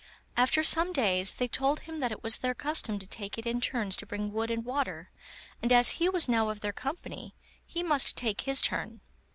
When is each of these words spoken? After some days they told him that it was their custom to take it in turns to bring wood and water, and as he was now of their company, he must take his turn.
After 0.35 0.63
some 0.63 0.93
days 0.93 1.33
they 1.33 1.47
told 1.47 1.81
him 1.81 1.99
that 1.99 2.11
it 2.11 2.23
was 2.23 2.37
their 2.39 2.55
custom 2.55 2.97
to 2.97 3.05
take 3.05 3.37
it 3.37 3.45
in 3.45 3.61
turns 3.61 3.95
to 3.97 4.07
bring 4.07 4.33
wood 4.33 4.49
and 4.49 4.65
water, 4.65 5.11
and 5.61 5.71
as 5.71 5.89
he 6.01 6.09
was 6.09 6.27
now 6.27 6.49
of 6.49 6.61
their 6.61 6.73
company, 6.73 7.35
he 7.67 7.83
must 7.83 8.17
take 8.17 8.41
his 8.41 8.63
turn. 8.63 9.01